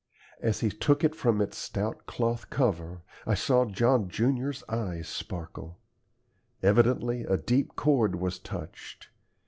[0.41, 5.77] As he took it from its stout cloth cover I saw John junior's eyes sparkle.
[6.63, 9.09] Evidently a deep chord was touched.